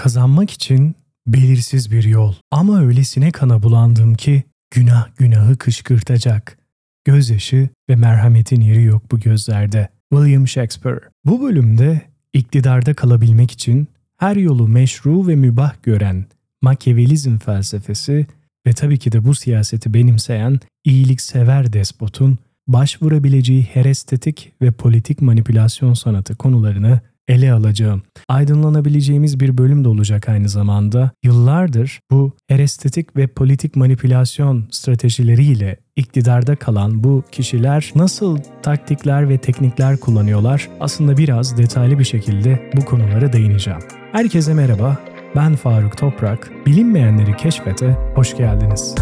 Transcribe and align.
Kazanmak 0.00 0.50
için 0.50 0.96
belirsiz 1.26 1.90
bir 1.90 2.04
yol 2.04 2.34
ama 2.50 2.80
öylesine 2.80 3.30
kana 3.30 3.62
bulandım 3.62 4.14
ki 4.14 4.42
günah 4.70 5.08
günahı 5.16 5.56
kışkırtacak. 5.56 6.58
Gözyaşı 7.04 7.68
ve 7.90 7.96
merhametin 7.96 8.60
yeri 8.60 8.82
yok 8.82 9.02
bu 9.10 9.20
gözlerde. 9.20 9.88
William 10.12 10.48
Shakespeare. 10.48 11.00
Bu 11.24 11.42
bölümde 11.42 12.00
iktidarda 12.32 12.94
kalabilmek 12.94 13.50
için 13.50 13.88
her 14.16 14.36
yolu 14.36 14.68
meşru 14.68 15.26
ve 15.26 15.36
mübah 15.36 15.74
gören 15.82 16.26
Machiavellizm 16.62 17.38
felsefesi 17.38 18.26
ve 18.66 18.72
tabii 18.72 18.98
ki 18.98 19.12
de 19.12 19.24
bu 19.24 19.34
siyaseti 19.34 19.94
benimseyen 19.94 20.60
iyiliksever 20.84 21.72
despotun 21.72 22.38
başvurabileceği 22.66 23.62
herestetik 23.62 24.52
ve 24.62 24.70
politik 24.70 25.22
manipülasyon 25.22 25.94
sanatı 25.94 26.36
konularını 26.36 27.00
ele 27.30 27.52
alacağım. 27.52 28.02
Aydınlanabileceğimiz 28.28 29.40
bir 29.40 29.58
bölüm 29.58 29.84
de 29.84 29.88
olacak 29.88 30.28
aynı 30.28 30.48
zamanda. 30.48 31.10
Yıllardır 31.24 32.00
bu 32.10 32.32
herestetik 32.48 33.16
ve 33.16 33.26
politik 33.26 33.76
manipülasyon 33.76 34.68
stratejileriyle 34.70 35.76
iktidarda 35.96 36.56
kalan 36.56 37.04
bu 37.04 37.24
kişiler 37.32 37.92
nasıl 37.94 38.38
taktikler 38.62 39.28
ve 39.28 39.38
teknikler 39.38 39.96
kullanıyorlar? 39.96 40.68
Aslında 40.80 41.16
biraz 41.16 41.58
detaylı 41.58 41.98
bir 41.98 42.04
şekilde 42.04 42.70
bu 42.76 42.84
konulara 42.84 43.32
değineceğim. 43.32 43.80
Herkese 44.12 44.54
merhaba. 44.54 44.98
Ben 45.36 45.56
Faruk 45.56 45.98
Toprak. 45.98 46.50
Bilinmeyenleri 46.66 47.36
keşfete 47.36 47.96
hoş 48.14 48.36
geldiniz. 48.36 48.94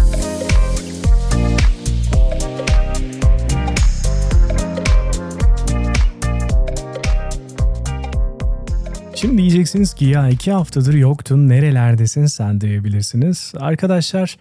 Şimdi 9.20 9.38
diyeceksiniz 9.38 9.94
ki 9.94 10.04
ya 10.04 10.28
iki 10.28 10.52
haftadır 10.52 10.94
yoktun 10.94 11.48
nerelerdesin 11.48 12.26
sen 12.26 12.60
diyebilirsiniz. 12.60 13.52
Arkadaşlar 13.56 14.36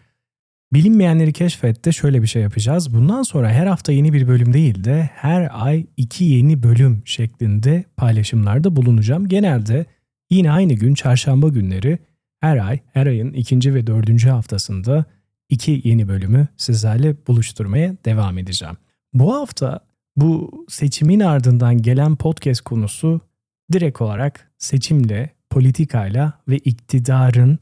bilinmeyenleri 0.74 1.34
keşfette 1.34 1.92
şöyle 1.92 2.22
bir 2.22 2.28
şey 2.28 2.42
yapacağız. 2.42 2.94
Bundan 2.94 3.24
sonra 3.24 3.52
her 3.52 3.68
hafta 3.68 3.92
yeni 3.92 4.14
bir 4.14 4.28
bölüm 4.28 4.54
değil 4.54 4.84
de 4.84 5.10
her 5.14 5.50
ay 5.54 5.86
iki 5.98 6.24
yeni 6.24 6.64
bölüm 6.64 7.02
şeklinde 7.06 7.84
paylaşımlarda 7.98 8.76
bulunacağım. 8.76 9.28
Genelde 9.28 9.86
yine 10.30 10.52
aynı 10.52 10.74
gün 10.74 10.94
çarşamba 10.94 11.48
günleri 11.48 12.00
her 12.40 12.58
ay 12.58 12.80
her 12.94 13.06
ayın 13.06 13.34
ikinci 13.34 13.74
ve 13.74 13.88
dördüncü 13.88 14.30
haftasında 14.30 15.06
iki 15.50 15.82
yeni 15.84 16.08
bölümü 16.08 16.48
sizlerle 16.58 17.16
buluşturmaya 17.28 17.96
devam 18.06 18.38
edeceğim. 18.38 18.76
Bu 19.14 19.36
hafta 19.36 19.80
bu 20.16 20.66
seçimin 20.70 21.20
ardından 21.20 21.82
gelen 21.82 22.16
podcast 22.16 22.62
konusu 22.62 23.27
direkt 23.74 24.02
olarak 24.02 24.52
seçimle, 24.58 25.30
politikayla 25.50 26.34
ve 26.48 26.58
iktidarın 26.58 27.60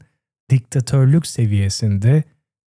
diktatörlük 0.50 1.26
seviyesinde 1.26 2.24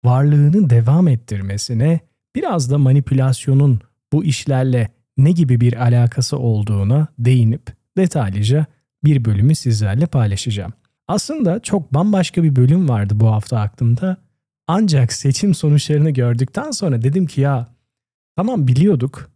varlığını 0.04 0.70
devam 0.70 1.08
ettirmesine 1.08 2.00
biraz 2.34 2.70
da 2.70 2.78
manipülasyonun 2.78 3.80
bu 4.12 4.24
işlerle 4.24 4.88
ne 5.18 5.30
gibi 5.30 5.60
bir 5.60 5.82
alakası 5.82 6.38
olduğuna 6.38 7.06
değinip 7.18 7.72
detaylıca 7.96 8.66
bir 9.04 9.24
bölümü 9.24 9.54
sizlerle 9.54 10.06
paylaşacağım. 10.06 10.72
Aslında 11.08 11.60
çok 11.60 11.94
bambaşka 11.94 12.42
bir 12.42 12.56
bölüm 12.56 12.88
vardı 12.88 13.14
bu 13.16 13.26
hafta 13.26 13.60
aklımda. 13.60 14.16
Ancak 14.66 15.12
seçim 15.12 15.54
sonuçlarını 15.54 16.10
gördükten 16.10 16.70
sonra 16.70 17.02
dedim 17.02 17.26
ki 17.26 17.40
ya 17.40 17.66
tamam 18.36 18.68
biliyorduk 18.68 19.30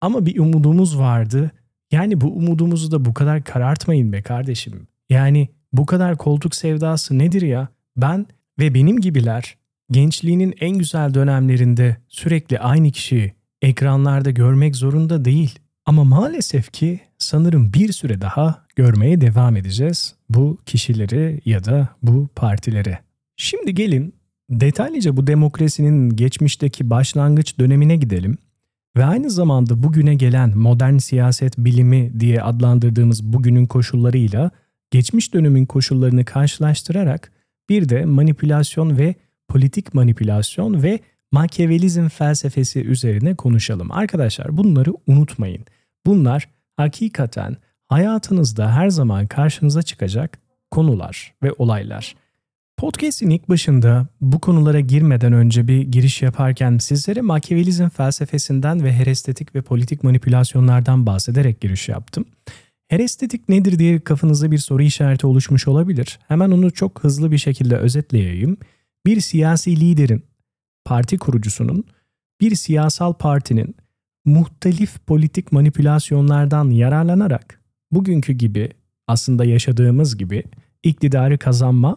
ama 0.00 0.26
bir 0.26 0.38
umudumuz 0.38 0.98
vardı 0.98 1.50
yani 1.92 2.20
bu 2.20 2.26
umudumuzu 2.26 2.90
da 2.90 3.04
bu 3.04 3.14
kadar 3.14 3.44
karartmayın 3.44 4.12
be 4.12 4.22
kardeşim. 4.22 4.88
Yani 5.10 5.48
bu 5.72 5.86
kadar 5.86 6.16
koltuk 6.16 6.54
sevdası 6.54 7.18
nedir 7.18 7.42
ya? 7.42 7.68
Ben 7.96 8.26
ve 8.58 8.74
benim 8.74 9.00
gibiler 9.00 9.56
gençliğinin 9.90 10.54
en 10.60 10.78
güzel 10.78 11.14
dönemlerinde 11.14 11.96
sürekli 12.08 12.58
aynı 12.58 12.90
kişiyi 12.90 13.32
ekranlarda 13.62 14.30
görmek 14.30 14.76
zorunda 14.76 15.24
değil. 15.24 15.58
Ama 15.86 16.04
maalesef 16.04 16.72
ki 16.72 17.00
sanırım 17.18 17.72
bir 17.72 17.92
süre 17.92 18.20
daha 18.20 18.66
görmeye 18.76 19.20
devam 19.20 19.56
edeceğiz 19.56 20.14
bu 20.28 20.58
kişileri 20.66 21.40
ya 21.44 21.64
da 21.64 21.88
bu 22.02 22.28
partileri. 22.36 22.98
Şimdi 23.36 23.74
gelin 23.74 24.14
detaylıca 24.50 25.16
bu 25.16 25.26
demokrasinin 25.26 26.10
geçmişteki 26.10 26.90
başlangıç 26.90 27.58
dönemine 27.58 27.96
gidelim 27.96 28.38
ve 28.96 29.04
aynı 29.04 29.30
zamanda 29.30 29.82
bugüne 29.82 30.14
gelen 30.14 30.58
modern 30.58 30.96
siyaset 30.96 31.58
bilimi 31.58 32.20
diye 32.20 32.42
adlandırdığımız 32.42 33.24
bugünün 33.24 33.66
koşullarıyla 33.66 34.50
geçmiş 34.90 35.34
dönemin 35.34 35.66
koşullarını 35.66 36.24
karşılaştırarak 36.24 37.32
bir 37.68 37.88
de 37.88 38.04
manipülasyon 38.04 38.98
ve 38.98 39.14
politik 39.48 39.94
manipülasyon 39.94 40.82
ve 40.82 41.00
Machiavellizm 41.32 42.08
felsefesi 42.08 42.80
üzerine 42.80 43.34
konuşalım. 43.34 43.92
Arkadaşlar 43.92 44.56
bunları 44.56 44.92
unutmayın. 45.06 45.64
Bunlar 46.06 46.48
hakikaten 46.76 47.56
hayatınızda 47.88 48.72
her 48.72 48.88
zaman 48.88 49.26
karşınıza 49.26 49.82
çıkacak 49.82 50.38
konular 50.70 51.34
ve 51.42 51.52
olaylar. 51.58 52.14
Podcast'in 52.76 53.30
ilk 53.30 53.48
başında 53.48 54.06
bu 54.20 54.40
konulara 54.40 54.80
girmeden 54.80 55.32
önce 55.32 55.68
bir 55.68 55.80
giriş 55.80 56.22
yaparken 56.22 56.78
sizlere 56.78 57.20
Machiavellizm 57.20 57.88
felsefesinden 57.88 58.84
ve 58.84 58.92
herestetik 58.92 59.54
ve 59.54 59.62
politik 59.62 60.04
manipülasyonlardan 60.04 61.06
bahsederek 61.06 61.60
giriş 61.60 61.88
yaptım. 61.88 62.24
Herestetik 62.88 63.48
nedir 63.48 63.78
diye 63.78 64.00
kafanızda 64.00 64.50
bir 64.50 64.58
soru 64.58 64.82
işareti 64.82 65.26
oluşmuş 65.26 65.68
olabilir. 65.68 66.18
Hemen 66.28 66.50
onu 66.50 66.70
çok 66.70 67.04
hızlı 67.04 67.32
bir 67.32 67.38
şekilde 67.38 67.76
özetleyeyim. 67.76 68.56
Bir 69.06 69.20
siyasi 69.20 69.80
liderin, 69.80 70.24
parti 70.84 71.18
kurucusunun, 71.18 71.84
bir 72.40 72.54
siyasal 72.54 73.12
partinin 73.12 73.76
muhtelif 74.24 75.06
politik 75.06 75.52
manipülasyonlardan 75.52 76.70
yararlanarak 76.70 77.60
bugünkü 77.92 78.32
gibi 78.32 78.70
aslında 79.06 79.44
yaşadığımız 79.44 80.18
gibi 80.18 80.44
iktidarı 80.82 81.38
kazanma 81.38 81.96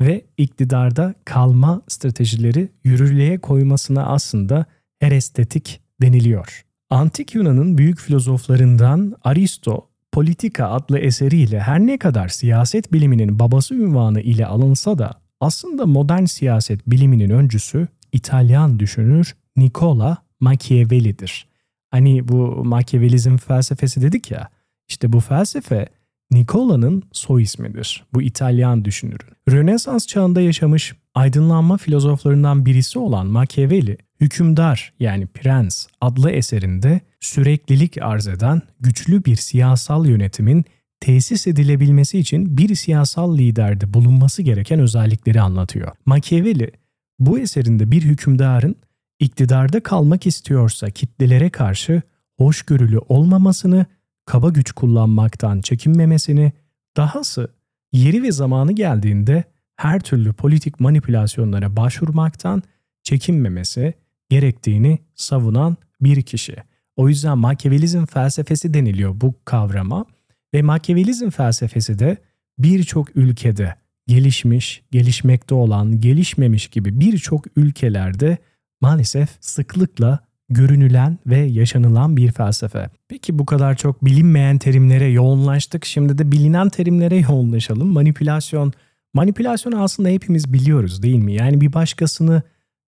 ve 0.00 0.24
iktidarda 0.36 1.14
kalma 1.24 1.82
stratejileri 1.88 2.68
yürürlüğe 2.84 3.38
koymasına 3.38 4.06
aslında 4.06 4.66
herestetik 5.00 5.80
deniliyor. 6.02 6.64
Antik 6.90 7.34
Yunan'ın 7.34 7.78
büyük 7.78 8.00
filozoflarından 8.00 9.14
Aristo, 9.24 9.88
Politika 10.12 10.68
adlı 10.68 10.98
eseriyle 10.98 11.60
her 11.60 11.80
ne 11.80 11.98
kadar 11.98 12.28
siyaset 12.28 12.92
biliminin 12.92 13.38
babası 13.38 13.74
ünvanı 13.74 14.20
ile 14.20 14.46
alınsa 14.46 14.98
da 14.98 15.20
aslında 15.40 15.86
modern 15.86 16.24
siyaset 16.24 16.90
biliminin 16.90 17.30
öncüsü 17.30 17.88
İtalyan 18.12 18.78
düşünür 18.78 19.34
Nicola 19.56 20.18
Machiavelli'dir. 20.40 21.46
Hani 21.90 22.28
bu 22.28 22.64
Machiavellizm 22.64 23.36
felsefesi 23.36 24.02
dedik 24.02 24.30
ya, 24.30 24.48
işte 24.88 25.12
bu 25.12 25.20
felsefe 25.20 25.88
Nicola'nın 26.34 27.02
soy 27.12 27.42
ismidir. 27.42 28.04
Bu 28.14 28.22
İtalyan 28.22 28.84
düşünürün. 28.84 29.28
Rönesans 29.50 30.06
çağında 30.06 30.40
yaşamış 30.40 30.94
aydınlanma 31.14 31.76
filozoflarından 31.76 32.66
birisi 32.66 32.98
olan 32.98 33.26
Machiavelli, 33.26 33.98
Hükümdar 34.20 34.92
yani 35.00 35.26
Prens 35.26 35.86
adlı 36.00 36.30
eserinde 36.30 37.00
süreklilik 37.20 38.02
arz 38.02 38.28
eden 38.28 38.62
güçlü 38.80 39.24
bir 39.24 39.36
siyasal 39.36 40.06
yönetimin 40.06 40.64
tesis 41.00 41.46
edilebilmesi 41.46 42.18
için 42.18 42.58
bir 42.58 42.74
siyasal 42.74 43.38
liderde 43.38 43.94
bulunması 43.94 44.42
gereken 44.42 44.80
özellikleri 44.80 45.40
anlatıyor. 45.40 45.92
Machiavelli 46.06 46.70
bu 47.18 47.38
eserinde 47.38 47.90
bir 47.90 48.02
hükümdarın 48.02 48.76
iktidarda 49.20 49.82
kalmak 49.82 50.26
istiyorsa 50.26 50.90
kitlelere 50.90 51.50
karşı 51.50 52.02
hoşgörülü 52.36 52.98
olmamasını 52.98 53.86
kaba 54.24 54.48
güç 54.48 54.72
kullanmaktan 54.72 55.60
çekinmemesini, 55.60 56.52
dahası 56.96 57.48
yeri 57.92 58.22
ve 58.22 58.32
zamanı 58.32 58.72
geldiğinde 58.72 59.44
her 59.76 60.00
türlü 60.00 60.32
politik 60.32 60.80
manipülasyonlara 60.80 61.76
başvurmaktan 61.76 62.62
çekinmemesi 63.02 63.94
gerektiğini 64.28 64.98
savunan 65.14 65.76
bir 66.00 66.22
kişi. 66.22 66.56
O 66.96 67.08
yüzden 67.08 67.38
Machiavellizm 67.38 68.06
felsefesi 68.06 68.74
deniliyor 68.74 69.20
bu 69.20 69.34
kavrama 69.44 70.06
ve 70.54 70.62
Machiavellizm 70.62 71.30
felsefesi 71.30 71.98
de 71.98 72.16
birçok 72.58 73.16
ülkede 73.16 73.74
gelişmiş, 74.06 74.82
gelişmekte 74.90 75.54
olan, 75.54 76.00
gelişmemiş 76.00 76.68
gibi 76.68 77.00
birçok 77.00 77.44
ülkelerde 77.56 78.38
maalesef 78.80 79.28
sıklıkla 79.40 80.18
görünülen 80.48 81.18
ve 81.26 81.38
yaşanılan 81.38 82.16
bir 82.16 82.32
felsefe. 82.32 82.90
Peki 83.08 83.38
bu 83.38 83.46
kadar 83.46 83.76
çok 83.76 84.04
bilinmeyen 84.04 84.58
terimlere 84.58 85.06
yoğunlaştık. 85.06 85.84
Şimdi 85.84 86.18
de 86.18 86.32
bilinen 86.32 86.68
terimlere 86.68 87.16
yoğunlaşalım. 87.16 87.88
Manipülasyon. 87.88 88.72
Manipülasyon 89.14 89.72
aslında 89.72 90.08
hepimiz 90.08 90.52
biliyoruz 90.52 91.02
değil 91.02 91.18
mi? 91.18 91.34
Yani 91.34 91.60
bir 91.60 91.72
başkasını 91.72 92.42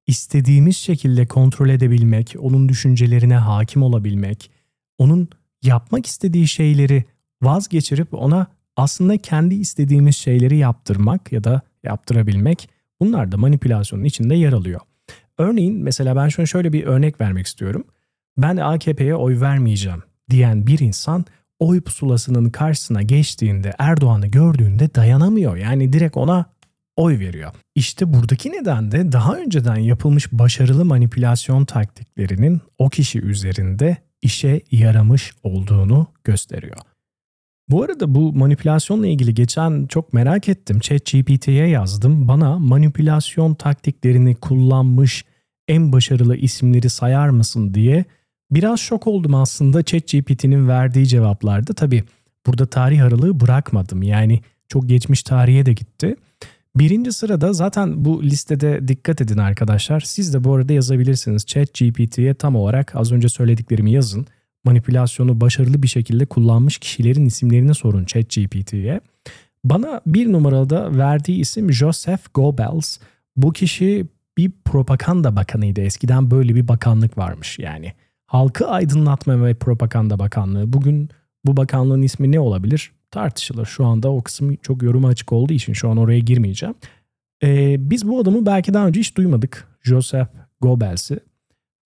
istediğimiz 0.07 0.77
şekilde 0.77 1.27
kontrol 1.27 1.69
edebilmek, 1.69 2.35
onun 2.39 2.69
düşüncelerine 2.69 3.37
hakim 3.37 3.83
olabilmek, 3.83 4.51
onun 4.99 5.29
yapmak 5.63 6.07
istediği 6.07 6.49
şeyleri 6.49 7.05
vazgeçirip 7.43 8.15
ona 8.15 8.47
aslında 8.77 9.19
kendi 9.19 9.55
istediğimiz 9.55 10.17
şeyleri 10.17 10.57
yaptırmak 10.57 11.33
ya 11.33 11.45
da 11.45 11.61
yaptırabilmek 11.85 12.69
bunlar 13.01 13.33
da 13.33 13.37
manipülasyonun 13.37 14.05
içinde 14.05 14.35
yer 14.35 14.53
alıyor. 14.53 14.81
Örneğin 15.39 15.83
mesela 15.83 16.17
ben 16.17 16.29
şuna 16.29 16.47
şöyle 16.47 16.73
bir 16.73 16.85
örnek 16.85 17.21
vermek 17.21 17.47
istiyorum. 17.47 17.85
Ben 18.39 18.57
AKP'ye 18.57 19.15
oy 19.15 19.41
vermeyeceğim 19.41 20.03
diyen 20.31 20.67
bir 20.67 20.79
insan 20.79 21.25
oy 21.59 21.81
pusulasının 21.81 22.51
karşısına 22.51 23.03
geçtiğinde 23.03 23.73
Erdoğan'ı 23.79 24.27
gördüğünde 24.27 24.95
dayanamıyor. 24.95 25.57
Yani 25.57 25.93
direkt 25.93 26.17
ona 26.17 26.47
oy 26.97 27.19
veriyor. 27.19 27.53
İşte 27.75 28.15
buradaki 28.15 28.53
neden 28.53 28.93
de 28.93 29.13
daha 29.13 29.37
önceden 29.37 29.77
yapılmış 29.77 30.33
başarılı 30.33 30.85
manipülasyon 30.85 31.65
taktiklerinin 31.65 32.61
o 32.79 32.89
kişi 32.89 33.21
üzerinde 33.21 33.97
işe 34.23 34.61
yaramış 34.71 35.35
olduğunu 35.43 36.07
gösteriyor. 36.25 36.77
Bu 37.69 37.83
arada 37.83 38.15
bu 38.15 38.33
manipülasyonla 38.33 39.07
ilgili 39.07 39.35
geçen 39.35 39.87
çok 39.87 40.13
merak 40.13 40.49
ettim. 40.49 40.81
ChatGPT'ye 40.81 41.67
yazdım. 41.69 42.29
Bana 42.29 42.59
manipülasyon 42.59 43.55
taktiklerini 43.55 44.35
kullanmış 44.35 45.25
en 45.69 45.93
başarılı 45.93 46.37
isimleri 46.37 46.91
sayar 46.91 47.29
mısın 47.29 47.75
diye 47.75 48.05
biraz 48.51 48.81
şok 48.81 49.07
oldum 49.07 49.35
aslında 49.35 49.83
ChatGPT'nin 49.83 50.69
verdiği 50.69 51.07
cevaplarda. 51.07 51.73
Tabii 51.73 52.05
burada 52.47 52.67
tarih 52.67 53.03
aralığı 53.03 53.41
bırakmadım. 53.41 54.03
Yani 54.03 54.41
çok 54.69 54.89
geçmiş 54.89 55.23
tarihe 55.23 55.67
de 55.67 55.73
gitti. 55.73 56.17
Birinci 56.77 57.13
sırada 57.13 57.53
zaten 57.53 58.05
bu 58.05 58.23
listede 58.23 58.89
dikkat 58.89 59.21
edin 59.21 59.39
arkadaşlar. 59.39 60.01
Siz 60.01 60.35
de 60.35 60.45
bu 60.45 60.55
arada 60.55 60.73
yazabilirsiniz. 60.73 61.47
ChatGPT'ye 61.47 62.35
tam 62.35 62.57
olarak 62.57 62.97
az 62.97 63.13
önce 63.13 63.29
söylediklerimi 63.29 63.93
yazın 63.93 64.27
manipülasyonu 64.67 65.41
başarılı 65.41 65.83
bir 65.83 65.89
şekilde 65.89 66.27
kullanmış 66.27 66.79
kişilerin 66.79 67.27
isimlerini 67.27 67.75
sorun 67.75 68.05
ChatGPT'ye. 68.05 69.01
Bana 69.65 70.01
bir 70.07 70.33
numarada 70.33 70.99
verdiği 70.99 71.41
isim 71.41 71.73
Joseph 71.73 72.21
Goebbels. 72.35 72.99
Bu 73.37 73.53
kişi 73.53 74.07
bir 74.39 74.51
propaganda 74.65 75.37
bakanıydı. 75.37 75.81
Eskiden 75.81 76.31
böyle 76.31 76.55
bir 76.55 76.69
bakanlık 76.69 77.19
varmış 77.19 77.59
yani. 77.59 77.93
Halkı 78.27 78.67
Aydınlatma 78.69 79.45
ve 79.45 79.55
Propaganda 79.55 80.19
Bakanlığı. 80.19 80.73
Bugün 80.73 81.09
bu 81.45 81.57
bakanlığın 81.57 82.03
ismi 82.03 82.33
ne 82.33 82.41
olabilir? 82.41 82.93
Tartışılır. 83.11 83.67
Şu 83.67 83.85
anda 83.85 84.13
o 84.13 84.23
kısım 84.23 84.57
çok 84.57 84.83
yoruma 84.83 85.09
açık 85.09 85.33
olduğu 85.33 85.53
için 85.53 85.73
şu 85.73 85.91
an 85.91 85.97
oraya 85.97 86.19
girmeyeceğim. 86.19 86.75
Ee, 87.43 87.77
biz 87.91 88.09
bu 88.09 88.21
adamı 88.21 88.47
belki 88.47 88.75
daha 88.75 88.87
önce 88.87 89.01
hiç 89.01 89.17
duymadık. 89.17 89.69
Joseph 89.83 90.29
Goebbels'i. 90.61 91.21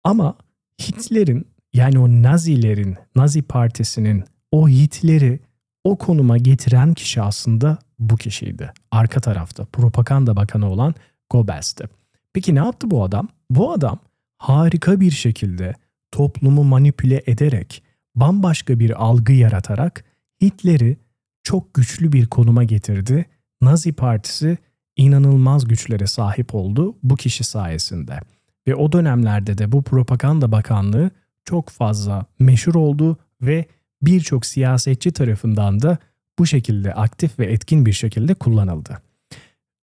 Ama 0.04 0.36
Hitler'in 0.80 1.46
yani 1.74 1.98
o 1.98 2.08
Nazilerin, 2.08 2.96
Nazi 3.16 3.42
partisinin 3.42 4.24
o 4.50 4.68
Hitler'i 4.68 5.40
o 5.84 5.98
konuma 5.98 6.38
getiren 6.38 6.94
kişi 6.94 7.22
aslında 7.22 7.78
bu 7.98 8.16
kişiydi. 8.16 8.72
Arka 8.90 9.20
tarafta 9.20 9.64
propaganda 9.64 10.36
bakanı 10.36 10.70
olan 10.70 10.94
Goebbels'ti. 11.30 11.84
Peki 12.32 12.54
ne 12.54 12.58
yaptı 12.58 12.90
bu 12.90 13.04
adam? 13.04 13.28
Bu 13.50 13.72
adam 13.72 13.98
harika 14.38 15.00
bir 15.00 15.10
şekilde 15.10 15.74
toplumu 16.10 16.64
manipüle 16.64 17.22
ederek, 17.26 17.82
bambaşka 18.14 18.78
bir 18.78 19.04
algı 19.04 19.32
yaratarak 19.32 20.04
Hitler'i 20.42 20.96
çok 21.42 21.74
güçlü 21.74 22.12
bir 22.12 22.26
konuma 22.26 22.64
getirdi. 22.64 23.26
Nazi 23.62 23.92
Partisi 23.92 24.58
inanılmaz 24.96 25.68
güçlere 25.68 26.06
sahip 26.06 26.54
oldu 26.54 26.96
bu 27.02 27.16
kişi 27.16 27.44
sayesinde. 27.44 28.20
Ve 28.68 28.74
o 28.74 28.92
dönemlerde 28.92 29.58
de 29.58 29.72
bu 29.72 29.82
propaganda 29.82 30.52
bakanlığı 30.52 31.10
çok 31.44 31.68
fazla 31.68 32.26
meşhur 32.38 32.74
oldu 32.74 33.18
ve 33.42 33.66
birçok 34.02 34.46
siyasetçi 34.46 35.12
tarafından 35.12 35.82
da 35.82 35.98
bu 36.38 36.46
şekilde 36.46 36.94
aktif 36.94 37.38
ve 37.38 37.46
etkin 37.46 37.86
bir 37.86 37.92
şekilde 37.92 38.34
kullanıldı. 38.34 38.98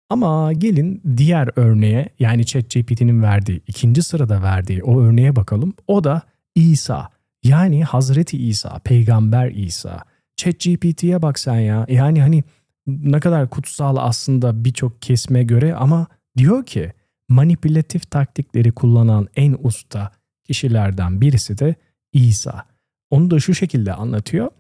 Ama 0.10 0.54
gelin 0.54 1.02
diğer 1.18 1.50
örneğe 1.56 2.10
yani 2.20 2.46
ChatGPT'nin 2.46 3.22
verdiği 3.22 3.62
ikinci 3.68 4.04
sırada 4.04 4.44
verdiği 4.44 4.84
o 4.84 5.02
örneğe 5.02 5.36
bakalım. 5.36 5.74
O 5.88 6.04
da 6.04 6.22
İsa 6.56 7.10
yani 7.44 7.84
Hazreti 7.84 8.38
İsa, 8.38 8.80
Peygamber 8.80 9.52
İsa. 9.52 10.00
ChatGPT'ye 10.36 11.22
bak 11.22 11.40
sen 11.40 11.60
ya 11.60 11.86
yani 11.90 12.22
hani 12.22 12.44
ne 12.88 13.20
kadar 13.20 13.50
kutsal 13.50 13.98
aslında 13.98 14.66
birçok 14.66 15.02
kesme 15.02 15.44
göre 15.44 15.76
ama 15.76 16.08
diyor 16.38 16.66
ki 16.66 16.94
manipülatif 17.30 18.12
taktikleri 18.12 18.72
kullanan 18.72 19.28
en 19.36 19.58
usta 19.64 20.12
kişilerden 20.52 21.22
birisi 21.22 21.58
de 21.58 21.76
İsa. 22.14 22.66
Onu 23.10 23.32
da 23.32 23.40
şu 23.40 23.54
şekilde 23.56 23.94
anlatıyor. 23.94 24.52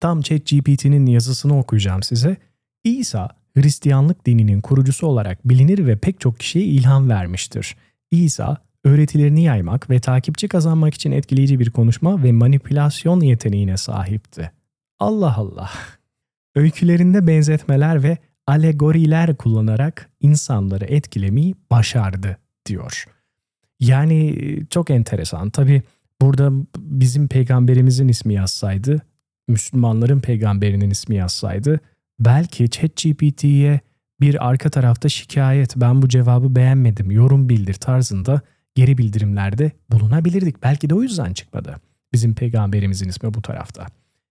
Tam 0.00 0.20
ChatGPT'nin 0.20 1.06
yazısını 1.06 1.58
okuyacağım 1.58 2.02
size. 2.02 2.36
İsa, 2.84 3.28
Hristiyanlık 3.56 4.26
dininin 4.26 4.60
kurucusu 4.60 5.06
olarak 5.06 5.48
bilinir 5.48 5.86
ve 5.86 5.96
pek 5.96 6.20
çok 6.20 6.38
kişiye 6.38 6.64
ilham 6.64 7.08
vermiştir. 7.08 7.76
İsa, 8.10 8.56
öğretilerini 8.84 9.42
yaymak 9.42 9.90
ve 9.90 10.00
takipçi 10.00 10.48
kazanmak 10.48 10.94
için 10.94 11.12
etkileyici 11.12 11.58
bir 11.58 11.70
konuşma 11.70 12.22
ve 12.22 12.32
manipülasyon 12.32 13.20
yeteneğine 13.20 13.76
sahipti. 13.76 14.52
Allah 14.98 15.36
Allah. 15.36 15.70
Öykülerinde 16.54 17.26
benzetmeler 17.26 18.02
ve 18.02 18.18
alegoriler 18.46 19.36
kullanarak 19.36 20.10
insanları 20.20 20.84
etkilemeyi 20.84 21.54
başardı 21.70 22.38
diyor. 22.66 23.13
Yani 23.80 24.36
çok 24.70 24.90
enteresan. 24.90 25.50
Tabi 25.50 25.82
burada 26.20 26.52
bizim 26.78 27.28
peygamberimizin 27.28 28.08
ismi 28.08 28.34
yazsaydı, 28.34 29.02
Müslümanların 29.48 30.20
peygamberinin 30.20 30.90
ismi 30.90 31.16
yazsaydı 31.16 31.80
belki 32.20 32.70
ChatGPT'ye 32.70 33.80
bir 34.20 34.48
arka 34.48 34.70
tarafta 34.70 35.08
şikayet 35.08 35.76
ben 35.76 36.02
bu 36.02 36.08
cevabı 36.08 36.56
beğenmedim 36.56 37.10
yorum 37.10 37.48
bildir 37.48 37.74
tarzında 37.74 38.40
geri 38.74 38.98
bildirimlerde 38.98 39.72
bulunabilirdik. 39.90 40.62
Belki 40.62 40.90
de 40.90 40.94
o 40.94 41.02
yüzden 41.02 41.32
çıkmadı. 41.32 41.76
Bizim 42.12 42.34
peygamberimizin 42.34 43.08
ismi 43.08 43.34
bu 43.34 43.42
tarafta. 43.42 43.86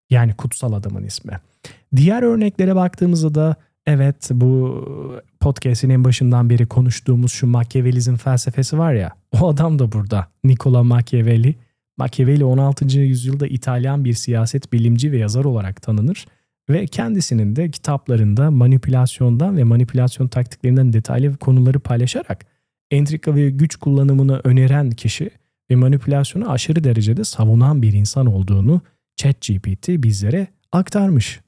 Yani 0.09 0.33
kutsal 0.33 0.73
adamın 0.73 1.03
ismi. 1.03 1.39
Diğer 1.95 2.23
örneklere 2.23 2.75
baktığımızda 2.75 3.35
da 3.35 3.55
Evet 3.85 4.29
bu 4.33 4.85
podcast'in 5.43 5.89
en 5.89 6.03
başından 6.03 6.49
beri 6.49 6.65
konuştuğumuz 6.65 7.31
şu 7.31 7.47
Machiavellizm 7.47 8.15
felsefesi 8.15 8.77
var 8.77 8.93
ya 8.93 9.11
o 9.31 9.49
adam 9.49 9.79
da 9.79 9.91
burada. 9.91 10.27
Nicola 10.43 10.83
Machiavelli. 10.83 11.55
Machiavelli 11.97 12.45
16. 12.45 12.99
yüzyılda 12.99 13.47
İtalyan 13.47 14.05
bir 14.05 14.13
siyaset 14.13 14.73
bilimci 14.73 15.11
ve 15.11 15.17
yazar 15.17 15.45
olarak 15.45 15.81
tanınır 15.81 16.25
ve 16.69 16.87
kendisinin 16.87 17.55
de 17.55 17.71
kitaplarında 17.71 18.51
manipülasyondan 18.51 19.57
ve 19.57 19.63
manipülasyon 19.63 20.27
taktiklerinden 20.27 20.93
detaylı 20.93 21.37
konuları 21.37 21.79
paylaşarak 21.79 22.45
entrika 22.91 23.35
ve 23.35 23.49
güç 23.49 23.75
kullanımını 23.75 24.41
öneren 24.43 24.91
kişi 24.91 25.29
ve 25.71 25.75
manipülasyonu 25.75 26.51
aşırı 26.51 26.83
derecede 26.83 27.23
savunan 27.23 27.81
bir 27.81 27.93
insan 27.93 28.25
olduğunu 28.25 28.81
ChatGPT 29.15 29.89
bizlere 29.89 30.47
aktarmış. 30.71 31.42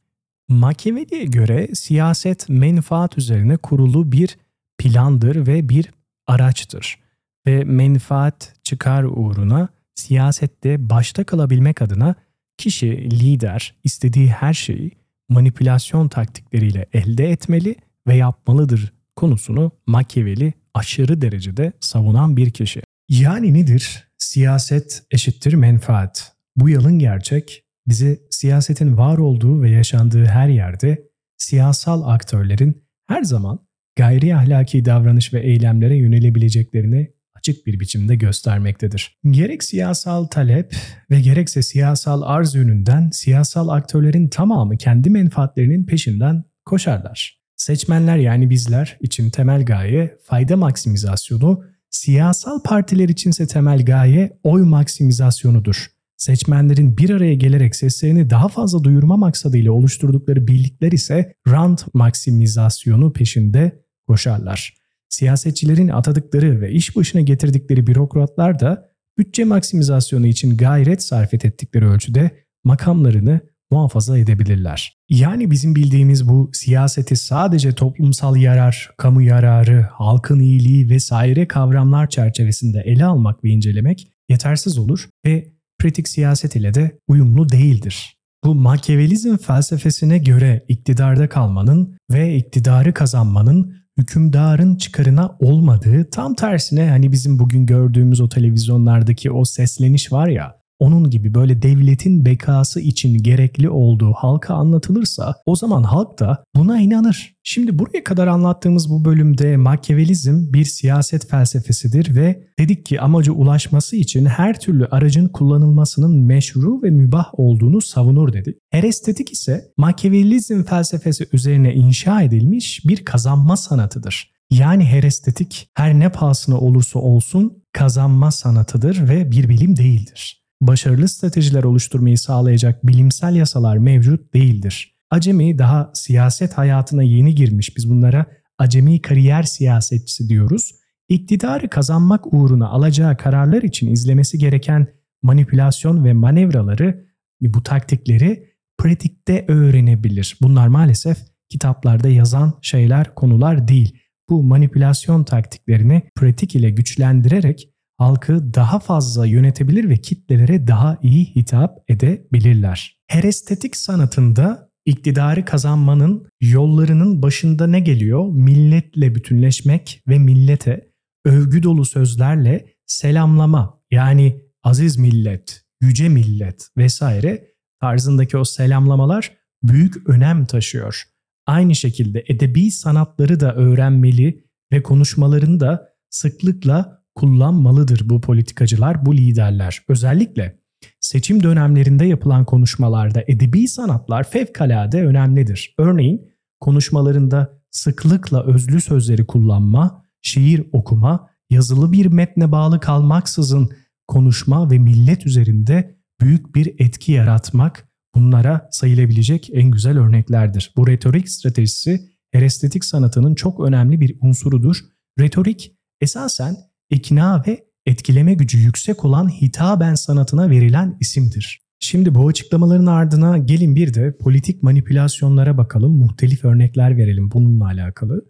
Machiavelli'ye 0.50 1.26
göre 1.26 1.68
siyaset 1.74 2.50
menfaat 2.50 3.18
üzerine 3.18 3.58
kurulu 3.58 4.12
bir 4.12 4.38
plandır 4.78 5.48
ve 5.48 5.70
bir 5.70 5.92
araçtır. 6.28 7.00
Ve 7.48 7.64
menfaat 7.64 8.54
çıkar 8.64 9.04
uğruna 9.04 9.70
siyasette 9.96 10.90
başta 10.90 11.24
kalabilmek 11.24 11.82
adına 11.82 12.16
kişi 12.58 13.12
lider 13.12 13.76
istediği 13.84 14.28
her 14.28 14.54
şeyi 14.54 14.92
manipülasyon 15.30 16.08
taktikleriyle 16.08 16.86
elde 16.94 17.32
etmeli 17.32 17.76
ve 18.08 18.16
yapmalıdır 18.16 18.94
konusunu 19.16 19.72
Machiavelli 19.88 20.54
aşırı 20.74 21.22
derecede 21.22 21.72
savunan 21.80 22.38
bir 22.38 22.52
kişi. 22.52 22.82
Yani 23.10 23.54
nedir? 23.54 24.08
Siyaset 24.18 25.04
eşittir 25.12 25.54
menfaat. 25.54 26.36
Bu 26.56 26.70
yalın 26.70 27.00
gerçek 27.00 27.65
bize 27.88 28.20
siyasetin 28.30 28.98
var 28.98 29.18
olduğu 29.18 29.62
ve 29.62 29.70
yaşandığı 29.70 30.26
her 30.26 30.50
yerde 30.50 31.04
siyasal 31.38 32.04
aktörlerin 32.04 32.84
her 33.08 33.24
zaman 33.24 33.60
gayri 33.96 34.36
ahlaki 34.36 34.86
davranış 34.86 35.34
ve 35.34 35.42
eylemlere 35.42 35.98
yönelebileceklerini 35.98 37.12
açık 37.36 37.66
bir 37.66 37.80
biçimde 37.80 38.16
göstermektedir. 38.16 39.18
Gerek 39.32 39.64
siyasal 39.64 40.26
talep 40.26 40.76
ve 41.12 41.22
gerekse 41.22 41.62
siyasal 41.62 42.22
arz 42.22 42.56
yönünden 42.56 43.10
siyasal 43.10 43.70
aktörlerin 43.70 44.28
tamamı 44.28 44.78
kendi 44.78 45.10
menfaatlerinin 45.10 45.86
peşinden 45.86 46.44
koşarlar. 46.66 47.40
Seçmenler 47.56 48.18
yani 48.18 48.50
bizler 48.50 48.98
için 49.02 49.30
temel 49.30 49.66
gaye 49.66 50.18
fayda 50.24 50.58
maksimizasyonu, 50.58 51.64
siyasal 51.90 52.64
partiler 52.64 53.10
içinse 53.10 53.48
temel 53.48 53.86
gaye 53.86 54.40
oy 54.44 54.64
maksimizasyonudur 54.64 55.95
seçmenlerin 56.18 56.98
bir 56.98 57.10
araya 57.10 57.34
gelerek 57.34 57.76
seslerini 57.76 58.30
daha 58.30 58.48
fazla 58.48 58.84
duyurma 58.84 59.18
maksadıyla 59.18 59.72
oluşturdukları 59.72 60.48
birlikler 60.48 60.92
ise 60.92 61.34
rant 61.48 61.94
maksimizasyonu 61.94 63.14
peşinde 63.14 63.84
koşarlar. 64.08 64.74
Siyasetçilerin 65.10 65.88
atadıkları 65.88 66.62
ve 66.62 66.72
iş 66.72 66.96
başına 66.96 67.22
getirdikleri 67.22 67.88
bürokratlar 67.88 68.60
da 68.60 68.90
bütçe 69.18 69.44
maksimizasyonu 69.44 70.28
için 70.28 70.58
gayret 70.58 71.04
sarf 71.04 71.34
ettikleri 71.34 71.86
ölçüde 71.86 72.32
makamlarını 72.64 73.42
muhafaza 73.72 74.18
edebilirler. 74.18 74.98
Yani 75.10 75.52
bizim 75.52 75.76
bildiğimiz 75.76 76.28
bu 76.28 76.50
siyaseti 76.54 77.16
sadece 77.16 77.72
toplumsal 77.72 78.36
yarar, 78.36 78.92
kamu 78.98 79.22
yararı, 79.22 79.88
halkın 79.92 80.40
iyiliği 80.40 80.90
vesaire 80.90 81.48
kavramlar 81.48 82.10
çerçevesinde 82.10 82.82
ele 82.86 83.06
almak 83.06 83.44
ve 83.44 83.50
incelemek 83.50 84.08
yetersiz 84.30 84.78
olur 84.78 85.10
ve 85.26 85.55
pratik 85.80 86.10
siyaset 86.10 86.56
ile 86.56 86.74
de 86.74 87.00
uyumlu 87.08 87.50
değildir. 87.50 88.18
Bu 88.44 88.56
Machiavellizm 88.56 89.38
felsefesine 89.38 90.18
göre 90.18 90.66
iktidarda 90.68 91.30
kalmanın 91.30 91.98
ve 92.12 92.36
iktidarı 92.36 92.94
kazanmanın 92.94 93.76
hükümdarın 93.98 94.76
çıkarına 94.76 95.38
olmadığı 95.40 96.10
tam 96.10 96.36
tersine 96.36 96.90
hani 96.90 97.12
bizim 97.12 97.40
bugün 97.40 97.66
gördüğümüz 97.66 98.22
o 98.22 98.30
televizyonlardaki 98.30 99.32
o 99.32 99.46
sesleniş 99.46 100.12
var 100.12 100.28
ya 100.28 100.65
onun 100.80 101.10
gibi 101.10 101.34
böyle 101.34 101.62
devletin 101.62 102.26
bekası 102.26 102.82
için 102.82 103.18
gerekli 103.18 103.70
olduğu 103.70 104.12
halka 104.14 104.54
anlatılırsa 104.54 105.36
o 105.46 105.56
zaman 105.56 105.84
halk 105.84 106.20
da 106.20 106.44
buna 106.56 106.80
inanır. 106.80 107.36
Şimdi 107.44 107.80
buraya 107.80 108.04
kadar 108.04 108.28
anlattığımız 108.28 108.90
bu 108.90 109.06
bölümde 109.06 109.58
Machiavellizm 109.58 110.54
bir 110.54 110.66
siyaset 110.66 111.30
felsefesidir 111.30 112.16
ve 112.16 112.48
dedik 112.60 112.86
ki 112.86 113.02
amacı 113.02 113.34
ulaşması 113.34 113.96
için 113.96 114.26
her 114.26 114.60
türlü 114.60 114.86
aracın 114.86 115.28
kullanılmasının 115.28 116.18
meşru 116.18 116.84
ve 116.84 116.90
mübah 116.90 117.26
olduğunu 117.40 117.82
savunur 117.82 118.34
dedik. 118.34 118.58
Herestetik 118.72 119.32
ise 119.32 119.72
Machiavellizm 119.78 120.64
felsefesi 120.64 121.28
üzerine 121.34 121.74
inşa 121.74 122.22
edilmiş 122.22 122.82
bir 122.86 123.06
kazanma 123.06 123.58
sanatıdır. 123.58 124.36
Yani 124.52 124.86
herestetik 124.86 125.70
her 125.74 126.00
ne 126.00 126.10
pahasına 126.10 126.58
olursa 126.58 127.00
olsun 127.00 127.64
kazanma 127.74 128.32
sanatıdır 128.32 129.10
ve 129.10 129.32
bir 129.32 129.50
bilim 129.50 129.78
değildir 129.78 130.45
başarılı 130.68 131.08
stratejiler 131.08 131.64
oluşturmayı 131.64 132.18
sağlayacak 132.18 132.88
bilimsel 132.88 133.36
yasalar 133.36 133.78
mevcut 133.78 134.34
değildir. 134.34 134.96
Acemi 135.10 135.58
daha 135.58 135.92
siyaset 135.94 136.54
hayatına 136.54 137.04
yeni 137.04 137.36
girmiş 137.36 137.78
biz 137.78 137.90
bunlara 137.90 138.26
acemi 138.58 139.02
kariyer 139.02 139.44
siyasetçisi 139.44 140.30
diyoruz. 140.30 140.72
İktidarı 141.10 141.70
kazanmak 141.70 142.34
uğruna 142.34 142.68
alacağı 142.68 143.18
kararlar 143.18 143.64
için 143.64 143.92
izlemesi 143.92 144.38
gereken 144.38 144.88
manipülasyon 145.24 146.04
ve 146.04 146.14
manevraları 146.14 147.06
bu 147.42 147.64
taktikleri 147.64 148.50
pratikte 148.78 149.46
öğrenebilir. 149.48 150.38
Bunlar 150.42 150.68
maalesef 150.68 151.18
kitaplarda 151.50 152.10
yazan 152.10 152.54
şeyler, 152.62 153.16
konular 153.16 153.68
değil. 153.68 154.00
Bu 154.30 154.44
manipülasyon 154.44 155.24
taktiklerini 155.24 156.04
pratik 156.16 156.56
ile 156.56 156.70
güçlendirerek 156.70 157.70
halkı 157.98 158.54
daha 158.54 158.80
fazla 158.80 159.26
yönetebilir 159.26 159.90
ve 159.90 159.98
kitlelere 159.98 160.68
daha 160.68 160.98
iyi 161.02 161.26
hitap 161.26 161.84
edebilirler. 161.88 162.98
Herestetik 163.08 163.76
sanatında 163.76 164.70
iktidarı 164.86 165.46
kazanmanın 165.46 166.28
yollarının 166.42 167.22
başında 167.22 167.68
ne 167.68 167.80
geliyor? 167.80 168.26
Milletle 168.26 169.16
bütünleşmek 169.16 170.02
ve 170.08 170.20
millete 170.20 170.92
övgü 171.26 171.64
dolu 171.64 171.86
sözlerle 171.86 172.66
selamlama 172.86 173.80
yani 173.92 174.42
aziz 174.64 174.98
millet, 174.98 175.64
yüce 175.82 176.10
millet 176.10 176.68
vesaire 176.78 177.48
tarzındaki 177.82 178.38
o 178.38 178.44
selamlamalar 178.44 179.32
büyük 179.64 180.10
önem 180.10 180.46
taşıyor. 180.46 181.04
Aynı 181.48 181.76
şekilde 181.76 182.24
edebi 182.28 182.72
sanatları 182.72 183.40
da 183.40 183.56
öğrenmeli 183.56 184.46
ve 184.72 184.84
konuşmalarını 184.84 185.60
da 185.60 185.90
sıklıkla 186.10 187.05
kullanmalıdır 187.16 188.10
bu 188.10 188.22
politikacılar, 188.22 189.06
bu 189.06 189.18
liderler. 189.18 189.82
Özellikle 189.88 190.60
seçim 191.00 191.44
dönemlerinde 191.44 192.06
yapılan 192.06 192.46
konuşmalarda 192.46 193.24
edebi 193.28 193.68
sanatlar 193.68 194.30
fevkalade 194.30 195.06
önemlidir. 195.06 195.76
Örneğin 195.78 196.22
konuşmalarında 196.60 197.62
sıklıkla 197.72 198.44
özlü 198.44 198.82
sözleri 198.82 199.26
kullanma, 199.26 200.06
şiir 200.22 200.64
okuma, 200.72 201.30
yazılı 201.50 201.92
bir 201.92 202.06
metne 202.06 202.52
bağlı 202.52 202.80
kalmaksızın 202.80 203.70
konuşma 204.08 204.72
ve 204.72 204.80
millet 204.80 205.26
üzerinde 205.26 205.96
büyük 206.22 206.56
bir 206.56 206.76
etki 206.80 207.12
yaratmak 207.12 207.90
bunlara 208.16 208.70
sayılabilecek 208.72 209.50
en 209.54 209.72
güzel 209.72 210.00
örneklerdir. 210.00 210.74
Bu 210.78 210.88
retorik 210.88 211.30
stratejisi 211.30 212.10
herestetik 212.32 212.86
sanatının 212.86 213.36
çok 213.36 213.60
önemli 213.60 214.02
bir 214.02 214.18
unsurudur. 214.22 214.78
Retorik 215.20 215.78
esasen 216.02 216.56
ikna 216.90 217.44
ve 217.48 217.66
etkileme 217.86 218.34
gücü 218.34 218.58
yüksek 218.58 219.06
olan 219.06 219.30
hitaben 219.30 219.96
sanatına 219.96 220.50
verilen 220.50 220.98
isimdir. 221.00 221.62
Şimdi 221.80 222.16
bu 222.16 222.28
açıklamaların 222.28 222.86
ardına 222.86 223.38
gelin 223.38 223.76
bir 223.76 223.94
de 223.94 224.18
politik 224.18 224.64
manipülasyonlara 224.64 225.58
bakalım, 225.58 225.98
muhtelif 225.98 226.46
örnekler 226.46 226.98
verelim 226.98 227.32
bununla 227.32 227.66
alakalı. 227.66 228.26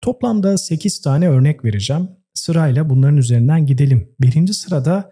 Toplamda 0.00 0.58
8 0.58 1.00
tane 1.00 1.28
örnek 1.28 1.64
vereceğim. 1.64 2.08
Sırayla 2.34 2.90
bunların 2.90 3.16
üzerinden 3.16 3.66
gidelim. 3.66 4.08
Birinci 4.20 4.54
sırada 4.54 5.10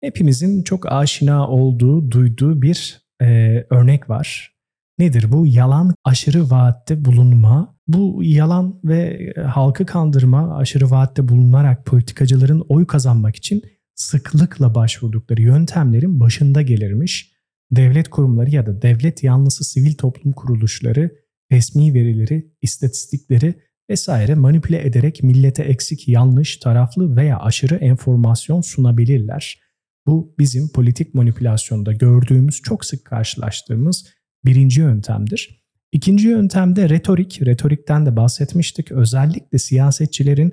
hepimizin 0.00 0.62
çok 0.62 0.92
aşina 0.92 1.48
olduğu, 1.48 2.10
duyduğu 2.10 2.62
bir 2.62 3.02
e, 3.22 3.26
örnek 3.70 4.10
var. 4.10 4.54
Nedir 4.98 5.32
bu? 5.32 5.46
Yalan 5.46 5.94
aşırı 6.04 6.50
vaatte 6.50 7.04
bulunma. 7.04 7.77
Bu 7.88 8.20
yalan 8.22 8.80
ve 8.84 9.32
e, 9.36 9.40
halkı 9.40 9.86
kandırma, 9.86 10.56
aşırı 10.56 10.90
vaatte 10.90 11.28
bulunarak 11.28 11.86
politikacıların 11.86 12.64
oy 12.68 12.86
kazanmak 12.86 13.36
için 13.36 13.62
sıklıkla 13.94 14.74
başvurdukları 14.74 15.42
yöntemlerin 15.42 16.20
başında 16.20 16.62
gelirmiş. 16.62 17.32
Devlet 17.70 18.10
kurumları 18.10 18.50
ya 18.50 18.66
da 18.66 18.82
devlet 18.82 19.22
yanlısı 19.22 19.64
sivil 19.64 19.94
toplum 19.94 20.32
kuruluşları 20.32 21.10
resmi 21.52 21.94
verileri, 21.94 22.52
istatistikleri 22.62 23.54
vesaire 23.90 24.34
manipüle 24.34 24.86
ederek 24.86 25.22
millete 25.22 25.62
eksik, 25.62 26.08
yanlış, 26.08 26.56
taraflı 26.56 27.16
veya 27.16 27.38
aşırı 27.38 27.74
enformasyon 27.74 28.60
sunabilirler. 28.60 29.60
Bu 30.06 30.34
bizim 30.38 30.68
politik 30.68 31.14
manipülasyonda 31.14 31.92
gördüğümüz, 31.92 32.62
çok 32.62 32.84
sık 32.84 33.04
karşılaştığımız 33.04 34.06
birinci 34.44 34.80
yöntemdir. 34.80 35.67
İkinci 35.92 36.28
yöntemde 36.28 36.88
retorik, 36.88 37.42
retorikten 37.42 38.06
de 38.06 38.16
bahsetmiştik. 38.16 38.92
Özellikle 38.92 39.58
siyasetçilerin 39.58 40.52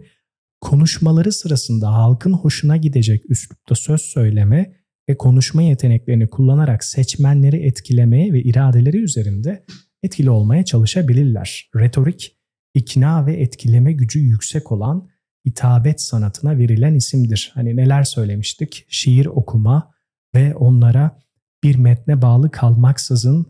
konuşmaları 0.62 1.32
sırasında 1.32 1.94
halkın 1.94 2.34
hoşuna 2.34 2.78
gidecek 2.78 3.32
üslupta 3.32 3.76
söz 3.76 4.02
söyleme 4.02 4.76
ve 5.10 5.18
konuşma 5.18 5.62
yeteneklerini 5.62 6.30
kullanarak 6.30 6.84
seçmenleri 6.84 7.56
etkilemeye 7.56 8.34
ve 8.34 8.42
iradeleri 8.42 8.98
üzerinde 8.98 9.66
etkili 10.04 10.30
olmaya 10.30 10.66
çalışabilirler. 10.66 11.70
Retorik, 11.76 12.38
ikna 12.74 13.26
ve 13.26 13.34
etkileme 13.34 13.94
gücü 13.94 14.20
yüksek 14.20 14.72
olan 14.72 15.10
hitabet 15.48 16.02
sanatına 16.02 16.58
verilen 16.58 16.96
isimdir. 16.96 17.52
Hani 17.54 17.76
neler 17.76 18.04
söylemiştik? 18.04 18.86
Şiir 18.90 19.26
okuma 19.26 19.92
ve 20.36 20.56
onlara 20.56 21.20
bir 21.64 21.76
metne 21.76 22.22
bağlı 22.22 22.52
kalmaksızın 22.52 23.46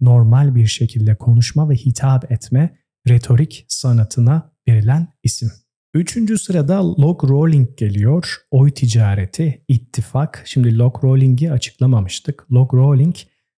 normal 0.00 0.54
bir 0.54 0.66
şekilde 0.66 1.14
konuşma 1.14 1.70
ve 1.70 1.74
hitap 1.74 2.32
etme 2.32 2.78
retorik 3.08 3.64
sanatına 3.68 4.52
verilen 4.68 5.08
isim. 5.22 5.50
Üçüncü 5.94 6.38
sırada 6.38 7.00
log 7.00 7.24
rolling 7.24 7.76
geliyor. 7.76 8.36
Oy 8.50 8.70
ticareti, 8.70 9.64
ittifak. 9.68 10.42
Şimdi 10.44 10.78
log 10.78 11.04
rolling'i 11.04 11.52
açıklamamıştık. 11.52 12.52
Log 12.52 12.74
rolling, 12.74 13.16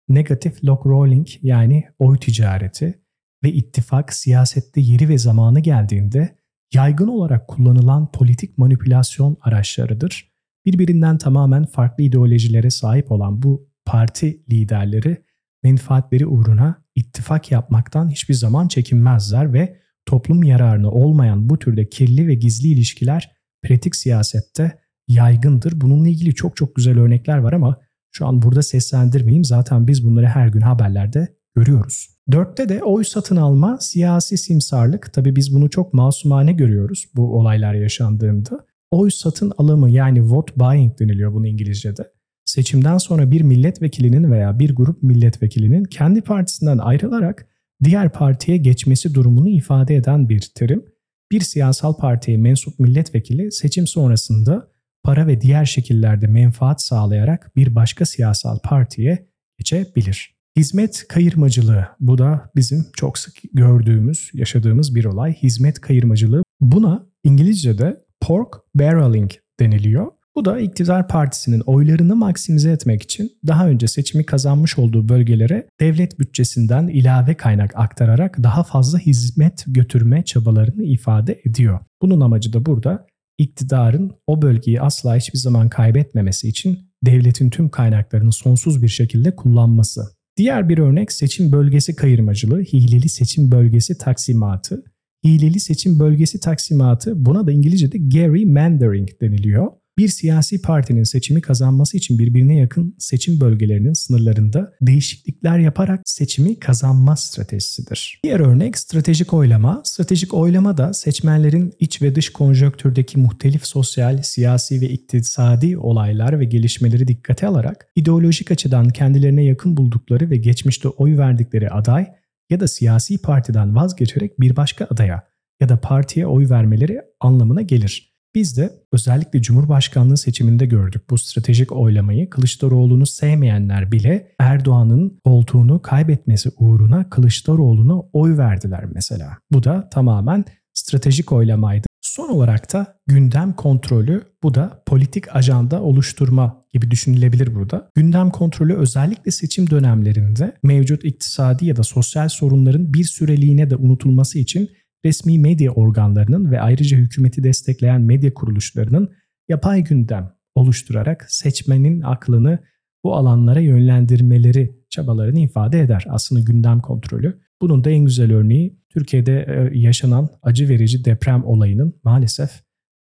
negatif 0.08 0.64
log 0.64 0.86
rolling 0.86 1.26
yani 1.42 1.84
oy 1.98 2.18
ticareti 2.18 3.02
ve 3.44 3.52
ittifak 3.52 4.12
siyasette 4.12 4.80
yeri 4.80 5.08
ve 5.08 5.18
zamanı 5.18 5.60
geldiğinde 5.60 6.36
yaygın 6.74 7.08
olarak 7.08 7.48
kullanılan 7.48 8.12
politik 8.12 8.58
manipülasyon 8.58 9.36
araçlarıdır. 9.40 10.32
Birbirinden 10.66 11.18
tamamen 11.18 11.64
farklı 11.66 12.04
ideolojilere 12.04 12.70
sahip 12.70 13.12
olan 13.12 13.42
bu 13.42 13.68
parti 13.84 14.42
liderleri 14.50 15.25
menfaatleri 15.66 16.26
uğruna 16.26 16.82
ittifak 16.94 17.50
yapmaktan 17.50 18.08
hiçbir 18.08 18.34
zaman 18.34 18.68
çekinmezler 18.68 19.52
ve 19.52 19.76
toplum 20.06 20.42
yararına 20.42 20.90
olmayan 20.90 21.48
bu 21.48 21.58
türde 21.58 21.88
kirli 21.88 22.28
ve 22.28 22.34
gizli 22.34 22.68
ilişkiler 22.68 23.30
pratik 23.62 23.96
siyasette 23.96 24.78
yaygındır. 25.08 25.80
Bununla 25.80 26.08
ilgili 26.08 26.34
çok 26.34 26.56
çok 26.56 26.76
güzel 26.76 26.98
örnekler 26.98 27.38
var 27.38 27.52
ama 27.52 27.76
şu 28.12 28.26
an 28.26 28.42
burada 28.42 28.62
seslendirmeyeyim. 28.62 29.44
Zaten 29.44 29.86
biz 29.86 30.04
bunları 30.04 30.26
her 30.26 30.48
gün 30.48 30.60
haberlerde 30.60 31.28
görüyoruz. 31.56 32.08
Dörtte 32.32 32.68
de 32.68 32.82
oy 32.82 33.04
satın 33.04 33.36
alma, 33.36 33.78
siyasi 33.80 34.38
simsarlık. 34.38 35.12
Tabi 35.12 35.36
biz 35.36 35.54
bunu 35.54 35.70
çok 35.70 35.94
masumane 35.94 36.52
görüyoruz 36.52 37.04
bu 37.14 37.38
olaylar 37.38 37.74
yaşandığında. 37.74 38.66
Oy 38.90 39.10
satın 39.10 39.52
alımı 39.58 39.90
yani 39.90 40.22
vote 40.22 40.52
buying 40.56 40.98
deniliyor 40.98 41.32
bunu 41.32 41.46
İngilizce'de 41.46 42.15
seçimden 42.56 42.98
sonra 42.98 43.30
bir 43.30 43.40
milletvekilinin 43.40 44.32
veya 44.32 44.58
bir 44.58 44.74
grup 44.74 45.02
milletvekilinin 45.02 45.84
kendi 45.84 46.20
partisinden 46.20 46.78
ayrılarak 46.78 47.46
diğer 47.84 48.12
partiye 48.12 48.56
geçmesi 48.56 49.14
durumunu 49.14 49.48
ifade 49.48 49.96
eden 49.96 50.28
bir 50.28 50.50
terim. 50.54 50.84
Bir 51.32 51.40
siyasal 51.40 51.96
partiye 51.96 52.36
mensup 52.36 52.78
milletvekili 52.78 53.52
seçim 53.52 53.86
sonrasında 53.86 54.68
para 55.02 55.26
ve 55.26 55.40
diğer 55.40 55.64
şekillerde 55.64 56.26
menfaat 56.26 56.82
sağlayarak 56.82 57.56
bir 57.56 57.74
başka 57.74 58.06
siyasal 58.06 58.58
partiye 58.58 59.28
geçebilir. 59.58 60.36
Hizmet 60.56 61.04
kayırmacılığı. 61.08 61.86
Bu 62.00 62.18
da 62.18 62.50
bizim 62.56 62.86
çok 62.96 63.18
sık 63.18 63.34
gördüğümüz, 63.52 64.30
yaşadığımız 64.34 64.94
bir 64.94 65.04
olay. 65.04 65.34
Hizmet 65.34 65.80
kayırmacılığı. 65.80 66.42
Buna 66.60 67.06
İngilizce'de 67.24 68.04
pork 68.20 68.54
barreling 68.74 69.30
deniliyor. 69.60 70.15
Bu 70.36 70.44
da 70.44 70.60
iktidar 70.60 71.08
partisinin 71.08 71.60
oylarını 71.60 72.16
maksimize 72.16 72.70
etmek 72.70 73.02
için 73.02 73.32
daha 73.46 73.68
önce 73.68 73.88
seçimi 73.88 74.26
kazanmış 74.26 74.78
olduğu 74.78 75.08
bölgelere 75.08 75.66
devlet 75.80 76.18
bütçesinden 76.18 76.88
ilave 76.88 77.34
kaynak 77.34 77.72
aktararak 77.76 78.42
daha 78.42 78.64
fazla 78.64 78.98
hizmet 78.98 79.64
götürme 79.66 80.24
çabalarını 80.24 80.84
ifade 80.84 81.40
ediyor. 81.44 81.80
Bunun 82.02 82.20
amacı 82.20 82.52
da 82.52 82.66
burada 82.66 83.06
iktidarın 83.38 84.12
o 84.26 84.42
bölgeyi 84.42 84.80
asla 84.80 85.16
hiçbir 85.16 85.38
zaman 85.38 85.68
kaybetmemesi 85.68 86.48
için 86.48 86.78
devletin 87.04 87.50
tüm 87.50 87.68
kaynaklarını 87.68 88.32
sonsuz 88.32 88.82
bir 88.82 88.88
şekilde 88.88 89.36
kullanması. 89.36 90.00
Diğer 90.36 90.68
bir 90.68 90.78
örnek 90.78 91.12
seçim 91.12 91.52
bölgesi 91.52 91.96
kayırmacılığı, 91.96 92.60
hileli 92.60 93.08
seçim 93.08 93.52
bölgesi 93.52 93.98
taksimatı. 93.98 94.84
Hileli 95.24 95.60
seçim 95.60 95.98
bölgesi 95.98 96.40
taksimatı 96.40 97.24
buna 97.26 97.46
da 97.46 97.52
İngilizce'de 97.52 97.98
gerrymandering 97.98 99.08
deniliyor 99.20 99.72
bir 99.98 100.08
siyasi 100.08 100.62
partinin 100.62 101.02
seçimi 101.02 101.40
kazanması 101.40 101.96
için 101.96 102.18
birbirine 102.18 102.56
yakın 102.56 102.94
seçim 102.98 103.40
bölgelerinin 103.40 103.92
sınırlarında 103.92 104.72
değişiklikler 104.80 105.58
yaparak 105.58 106.00
seçimi 106.04 106.58
kazanma 106.58 107.16
stratejisidir. 107.16 108.20
Diğer 108.24 108.40
örnek 108.40 108.78
stratejik 108.78 109.32
oylama. 109.32 109.82
Stratejik 109.84 110.34
oylama 110.34 110.76
da 110.76 110.92
seçmenlerin 110.92 111.72
iç 111.78 112.02
ve 112.02 112.14
dış 112.14 112.32
konjonktürdeki 112.32 113.18
muhtelif 113.18 113.66
sosyal, 113.66 114.22
siyasi 114.22 114.80
ve 114.80 114.88
iktisadi 114.88 115.78
olaylar 115.78 116.40
ve 116.40 116.44
gelişmeleri 116.44 117.08
dikkate 117.08 117.46
alarak 117.46 117.86
ideolojik 117.96 118.50
açıdan 118.50 118.88
kendilerine 118.88 119.44
yakın 119.44 119.76
buldukları 119.76 120.30
ve 120.30 120.36
geçmişte 120.36 120.88
oy 120.88 121.18
verdikleri 121.18 121.70
aday 121.70 122.06
ya 122.50 122.60
da 122.60 122.68
siyasi 122.68 123.18
partiden 123.18 123.76
vazgeçerek 123.76 124.40
bir 124.40 124.56
başka 124.56 124.86
adaya 124.90 125.22
ya 125.60 125.68
da 125.68 125.80
partiye 125.80 126.26
oy 126.26 126.50
vermeleri 126.50 127.00
anlamına 127.20 127.62
gelir. 127.62 128.15
Biz 128.36 128.56
de 128.56 128.72
özellikle 128.92 129.42
Cumhurbaşkanlığı 129.42 130.16
seçiminde 130.16 130.66
gördük 130.66 131.02
bu 131.10 131.18
stratejik 131.18 131.72
oylamayı. 131.72 132.30
Kılıçdaroğlu'nu 132.30 133.06
sevmeyenler 133.06 133.92
bile 133.92 134.34
Erdoğan'ın 134.38 135.20
koltuğunu 135.24 135.82
kaybetmesi 135.82 136.50
uğruna 136.58 137.10
Kılıçdaroğlu'na 137.10 138.00
oy 138.00 138.38
verdiler 138.38 138.84
mesela. 138.94 139.38
Bu 139.52 139.64
da 139.64 139.88
tamamen 139.88 140.44
stratejik 140.74 141.32
oylamaydı. 141.32 141.86
Son 142.00 142.28
olarak 142.28 142.72
da 142.72 142.96
gündem 143.06 143.52
kontrolü 143.52 144.22
bu 144.42 144.54
da 144.54 144.82
politik 144.86 145.36
ajanda 145.36 145.82
oluşturma 145.82 146.64
gibi 146.72 146.90
düşünülebilir 146.90 147.54
burada. 147.54 147.90
Gündem 147.94 148.30
kontrolü 148.30 148.74
özellikle 148.74 149.30
seçim 149.30 149.70
dönemlerinde 149.70 150.56
mevcut 150.62 151.04
iktisadi 151.04 151.66
ya 151.66 151.76
da 151.76 151.82
sosyal 151.82 152.28
sorunların 152.28 152.94
bir 152.94 153.04
süreliğine 153.04 153.70
de 153.70 153.76
unutulması 153.76 154.38
için 154.38 154.70
resmi 155.06 155.38
medya 155.38 155.72
organlarının 155.72 156.50
ve 156.50 156.60
ayrıca 156.60 156.96
hükümeti 156.96 157.44
destekleyen 157.44 158.00
medya 158.00 158.34
kuruluşlarının 158.34 159.10
yapay 159.48 159.84
gündem 159.84 160.32
oluşturarak 160.54 161.26
seçmenin 161.28 162.00
aklını 162.00 162.58
bu 163.04 163.14
alanlara 163.14 163.60
yönlendirmeleri 163.60 164.76
çabalarını 164.90 165.40
ifade 165.40 165.80
eder. 165.80 166.04
Aslında 166.08 166.40
gündem 166.40 166.80
kontrolü. 166.80 167.40
Bunun 167.62 167.84
da 167.84 167.90
en 167.90 168.04
güzel 168.04 168.32
örneği 168.32 168.80
Türkiye'de 168.88 169.46
e, 169.48 169.78
yaşanan 169.78 170.30
acı 170.42 170.68
verici 170.68 171.04
deprem 171.04 171.44
olayının 171.44 172.00
maalesef 172.04 172.50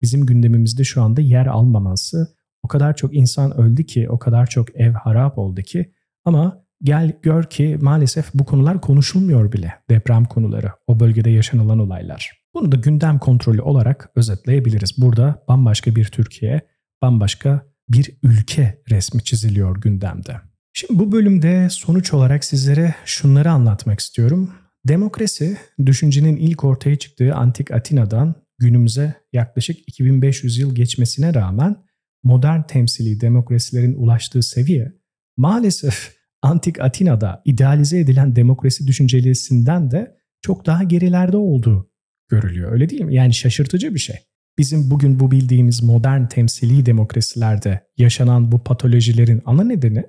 bizim 0.03 0.27
gündemimizde 0.27 0.85
şu 0.85 1.03
anda 1.03 1.21
yer 1.21 1.47
almaması. 1.47 2.35
O 2.63 2.69
kadar 2.69 2.97
çok 2.97 3.15
insan 3.15 3.61
öldü 3.61 3.87
ki, 3.87 4.09
o 4.09 4.19
kadar 4.19 4.47
çok 4.47 4.77
ev 4.81 4.93
harap 4.93 5.39
oldu 5.39 5.63
ki 5.63 5.93
ama 6.25 6.64
Gel 6.85 7.13
gör 7.23 7.45
ki 7.45 7.79
maalesef 7.81 8.35
bu 8.35 8.45
konular 8.45 8.81
konuşulmuyor 8.81 9.53
bile. 9.53 9.75
Deprem 9.91 10.25
konuları, 10.25 10.73
o 10.87 11.01
bölgede 11.01 11.31
yaşanılan 11.31 11.79
olaylar. 11.79 12.33
Bunu 12.55 12.73
da 12.73 12.77
gündem 12.77 13.19
kontrolü 13.19 13.63
olarak 13.63 14.11
özetleyebiliriz. 14.17 14.99
Burada 14.99 15.45
bambaşka 15.49 15.97
bir 15.97 16.05
Türkiye, 16.05 16.61
bambaşka 17.03 17.67
bir 17.89 18.11
ülke 18.23 18.83
resmi 18.91 19.25
çiziliyor 19.25 19.81
gündemde. 19.81 20.41
Şimdi 20.73 20.99
bu 20.99 21.13
bölümde 21.13 21.69
sonuç 21.71 22.15
olarak 22.15 22.45
sizlere 22.45 22.95
şunları 23.05 23.51
anlatmak 23.51 24.01
istiyorum. 24.01 24.51
Demokrasi, 24.89 25.57
düşüncenin 25.87 26.37
ilk 26.37 26.65
ortaya 26.65 26.97
çıktığı 26.97 27.35
antik 27.35 27.71
Atina'dan 27.71 28.35
günümüze 28.59 29.15
yaklaşık 29.33 29.89
2500 29.89 30.59
yıl 30.59 30.75
geçmesine 30.75 31.35
rağmen 31.35 31.77
modern 32.23 32.63
temsili 32.63 33.21
demokrasilerin 33.21 33.95
ulaştığı 33.95 34.43
seviye 34.43 34.93
maalesef 35.37 36.24
antik 36.45 36.81
Atina'da 36.81 37.43
idealize 37.45 37.99
edilen 37.99 38.37
demokrasi 38.37 38.87
düşüncelisinden 38.87 39.91
de 39.91 40.17
çok 40.43 40.67
daha 40.67 40.83
gerilerde 40.83 41.37
olduğu 41.37 41.91
görülüyor. 42.29 42.73
Öyle 42.73 42.89
değil 42.89 43.03
mi? 43.03 43.15
Yani 43.15 43.35
şaşırtıcı 43.35 43.95
bir 43.95 43.99
şey. 43.99 44.17
Bizim 44.59 44.91
bugün 44.91 45.21
bu 45.21 45.31
bildiğimiz 45.31 45.83
modern 45.83 46.27
temsili 46.27 46.87
demokrasilerde 46.87 47.87
yaşanan 47.97 48.53
bu 48.53 48.65
patolojilerin 48.65 49.43
ana 49.45 49.65
nedeni 49.65 50.05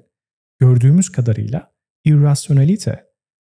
gördüğümüz 0.60 1.10
kadarıyla 1.10 1.72
irrasyonalite 2.06 3.04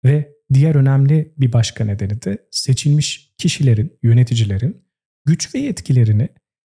ve 0.05 0.33
diğer 0.53 0.75
önemli 0.75 1.33
bir 1.37 1.53
başka 1.53 1.85
nedeni 1.85 2.21
de 2.21 2.37
seçilmiş 2.51 3.33
kişilerin, 3.37 3.99
yöneticilerin 4.03 4.85
güç 5.25 5.55
ve 5.55 5.59
yetkilerini 5.59 6.29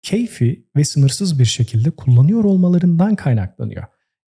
keyfi 0.01 0.67
ve 0.75 0.83
sınırsız 0.83 1.39
bir 1.39 1.45
şekilde 1.45 1.91
kullanıyor 1.91 2.43
olmalarından 2.43 3.15
kaynaklanıyor. 3.15 3.83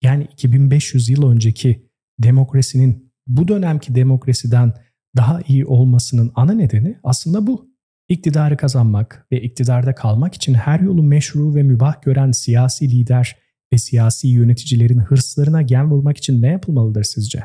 Yani 0.02 0.28
2500 0.32 1.08
yıl 1.08 1.30
önceki 1.30 1.88
demokrasinin 2.18 3.12
bu 3.26 3.48
dönemki 3.48 3.94
demokrasiden 3.94 4.72
daha 5.16 5.40
iyi 5.48 5.66
olmasının 5.66 6.32
ana 6.34 6.52
nedeni 6.52 6.98
aslında 7.02 7.46
bu. 7.46 7.76
İktidarı 8.08 8.56
kazanmak 8.56 9.26
ve 9.32 9.42
iktidarda 9.42 9.94
kalmak 9.94 10.34
için 10.34 10.54
her 10.54 10.80
yolu 10.80 11.02
meşru 11.02 11.54
ve 11.54 11.62
mübah 11.62 12.02
gören 12.02 12.32
siyasi 12.32 12.90
lider 12.90 13.36
ve 13.72 13.78
siyasi 13.78 14.28
yöneticilerin 14.28 14.98
hırslarına 14.98 15.62
gen 15.62 15.90
vurmak 15.90 16.16
için 16.16 16.42
ne 16.42 16.46
yapılmalıdır 16.46 17.04
sizce? 17.04 17.42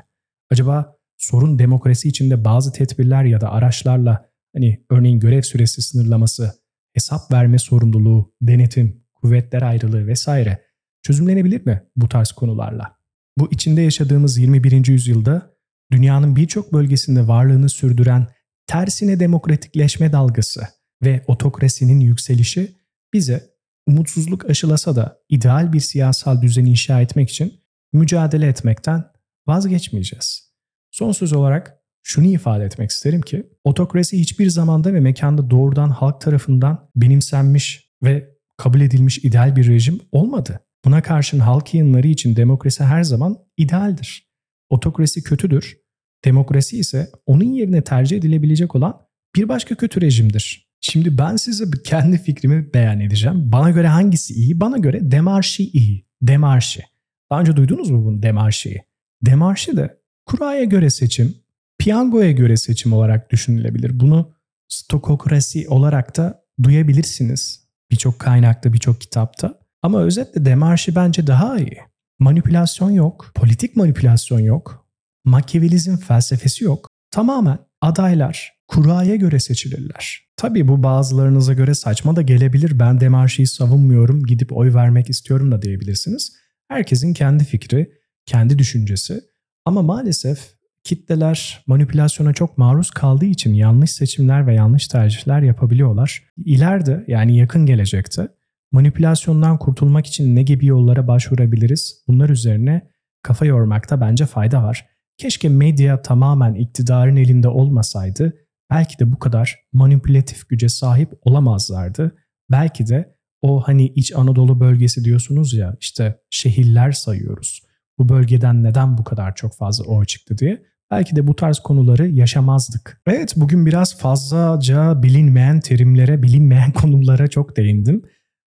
Acaba 0.51 0.95
sorun 1.17 1.59
demokrasi 1.59 2.09
içinde 2.09 2.45
bazı 2.45 2.73
tedbirler 2.73 3.23
ya 3.23 3.41
da 3.41 3.51
araçlarla 3.51 4.29
hani 4.55 4.85
örneğin 4.89 5.19
görev 5.19 5.41
süresi 5.41 5.81
sınırlaması, 5.81 6.53
hesap 6.93 7.31
verme 7.31 7.59
sorumluluğu, 7.59 8.33
denetim, 8.41 9.03
kuvvetler 9.13 9.61
ayrılığı 9.61 10.07
vesaire 10.07 10.61
çözümlenebilir 11.01 11.65
mi 11.65 11.83
bu 11.95 12.09
tarz 12.09 12.31
konularla? 12.31 12.97
Bu 13.37 13.51
içinde 13.51 13.81
yaşadığımız 13.81 14.37
21. 14.37 14.87
yüzyılda 14.87 15.55
dünyanın 15.91 16.35
birçok 16.35 16.73
bölgesinde 16.73 17.27
varlığını 17.27 17.69
sürdüren 17.69 18.27
tersine 18.67 19.19
demokratikleşme 19.19 20.11
dalgası 20.11 20.61
ve 21.03 21.23
otokrasinin 21.27 21.99
yükselişi 21.99 22.75
bize 23.13 23.51
umutsuzluk 23.87 24.49
aşılasa 24.49 24.95
da 24.95 25.17
ideal 25.29 25.73
bir 25.73 25.79
siyasal 25.79 26.41
düzen 26.41 26.65
inşa 26.65 27.01
etmek 27.01 27.29
için 27.29 27.53
mücadele 27.93 28.47
etmekten 28.47 29.03
vazgeçmeyeceğiz. 29.47 30.51
Son 30.91 31.11
söz 31.11 31.33
olarak 31.33 31.77
şunu 32.03 32.25
ifade 32.25 32.65
etmek 32.65 32.89
isterim 32.89 33.21
ki 33.21 33.49
otokrasi 33.63 34.19
hiçbir 34.19 34.49
zamanda 34.49 34.93
ve 34.93 34.99
mekanda 34.99 35.49
doğrudan 35.49 35.89
halk 35.89 36.21
tarafından 36.21 36.89
benimsenmiş 36.95 37.91
ve 38.03 38.29
kabul 38.57 38.81
edilmiş 38.81 39.17
ideal 39.17 39.55
bir 39.55 39.67
rejim 39.67 39.99
olmadı. 40.11 40.59
Buna 40.85 41.01
karşın 41.01 41.39
halk 41.39 41.73
yayınları 41.73 42.07
için 42.07 42.35
demokrasi 42.35 42.83
her 42.83 43.03
zaman 43.03 43.37
idealdir. 43.57 44.27
Otokrasi 44.69 45.23
kötüdür. 45.23 45.77
Demokrasi 46.25 46.79
ise 46.79 47.09
onun 47.25 47.43
yerine 47.53 47.83
tercih 47.83 48.17
edilebilecek 48.17 48.75
olan 48.75 49.01
bir 49.35 49.49
başka 49.49 49.75
kötü 49.75 50.01
rejimdir. 50.01 50.71
Şimdi 50.81 51.17
ben 51.17 51.35
size 51.35 51.65
kendi 51.83 52.17
fikrimi 52.17 52.73
beyan 52.73 52.99
edeceğim. 52.99 53.51
Bana 53.51 53.71
göre 53.71 53.87
hangisi 53.87 54.33
iyi? 54.33 54.59
Bana 54.59 54.77
göre 54.77 55.11
demarşi 55.11 55.69
iyi. 55.71 56.05
Demarşi. 56.21 56.83
Daha 57.31 57.39
önce 57.41 57.55
duydunuz 57.55 57.89
mu 57.89 58.05
bunu 58.05 58.23
demarşiyi? 58.23 58.81
Demarşi 59.21 59.77
de 59.77 59.97
kuraya 60.25 60.63
göre 60.63 60.89
seçim, 60.89 61.35
piyangoya 61.79 62.31
göre 62.31 62.57
seçim 62.57 62.93
olarak 62.93 63.31
düşünülebilir. 63.31 63.99
Bunu 63.99 64.33
stokokrasi 64.67 65.69
olarak 65.69 66.17
da 66.17 66.43
duyabilirsiniz. 66.63 67.67
Birçok 67.91 68.19
kaynakta, 68.19 68.73
birçok 68.73 69.01
kitapta. 69.01 69.60
Ama 69.81 70.01
özetle 70.01 70.45
demarşi 70.45 70.95
bence 70.95 71.27
daha 71.27 71.59
iyi. 71.59 71.77
Manipülasyon 72.19 72.91
yok, 72.91 73.31
politik 73.35 73.75
manipülasyon 73.75 74.39
yok, 74.39 74.87
makyavelizm 75.25 75.97
felsefesi 75.97 76.63
yok. 76.63 76.89
Tamamen 77.11 77.59
adaylar 77.81 78.53
kuraya 78.67 79.15
göre 79.15 79.39
seçilirler. 79.39 80.19
Tabii 80.37 80.67
bu 80.67 80.83
bazılarınıza 80.83 81.53
göre 81.53 81.73
saçma 81.73 82.15
da 82.15 82.21
gelebilir. 82.21 82.79
Ben 82.79 82.99
demarşiyi 82.99 83.47
savunmuyorum, 83.47 84.23
gidip 84.23 84.57
oy 84.57 84.73
vermek 84.73 85.09
istiyorum 85.09 85.51
da 85.51 85.61
diyebilirsiniz. 85.61 86.35
Herkesin 86.67 87.13
kendi 87.13 87.43
fikri, 87.43 87.91
kendi 88.25 88.59
düşüncesi. 88.59 89.21
Ama 89.65 89.81
maalesef 89.81 90.39
kitleler 90.83 91.63
manipülasyona 91.67 92.33
çok 92.33 92.57
maruz 92.57 92.91
kaldığı 92.91 93.25
için 93.25 93.53
yanlış 93.53 93.91
seçimler 93.91 94.47
ve 94.47 94.53
yanlış 94.53 94.87
tercihler 94.87 95.41
yapabiliyorlar. 95.41 96.23
İleride 96.37 97.05
yani 97.07 97.37
yakın 97.37 97.65
gelecekte 97.65 98.27
Manipülasyondan 98.71 99.57
kurtulmak 99.57 100.05
için 100.07 100.35
ne 100.35 100.43
gibi 100.43 100.65
yollara 100.65 101.07
başvurabiliriz? 101.07 102.03
Bunlar 102.07 102.29
üzerine 102.29 102.91
kafa 103.23 103.45
yormakta 103.45 104.01
bence 104.01 104.25
fayda 104.25 104.63
var. 104.63 104.85
Keşke 105.17 105.49
medya 105.49 106.01
tamamen 106.01 106.53
iktidarın 106.53 107.15
elinde 107.15 107.47
olmasaydı 107.47 108.33
belki 108.71 108.99
de 108.99 109.11
bu 109.11 109.19
kadar 109.19 109.59
manipülatif 109.73 110.49
güce 110.49 110.69
sahip 110.69 111.13
olamazlardı. 111.21 112.15
Belki 112.51 112.87
de 112.87 113.15
o 113.41 113.61
hani 113.61 113.87
İç 113.87 114.15
Anadolu 114.15 114.59
bölgesi 114.59 115.03
diyorsunuz 115.03 115.53
ya 115.53 115.75
işte 115.79 116.19
şehirler 116.29 116.91
sayıyoruz. 116.91 117.61
Bu 117.99 118.09
bölgeden 118.09 118.63
neden 118.63 118.97
bu 118.97 119.03
kadar 119.03 119.35
çok 119.35 119.57
fazla 119.57 119.83
oy 119.83 120.05
çıktı 120.05 120.37
diye. 120.37 120.63
Belki 120.91 121.15
de 121.15 121.27
bu 121.27 121.35
tarz 121.35 121.59
konuları 121.59 122.07
yaşamazdık. 122.07 123.01
Evet 123.07 123.33
bugün 123.35 123.65
biraz 123.65 123.97
fazlaca 123.97 125.03
bilinmeyen 125.03 125.59
terimlere, 125.59 126.23
bilinmeyen 126.23 126.71
konulara 126.81 127.27
çok 127.27 127.57
değindim. 127.57 128.01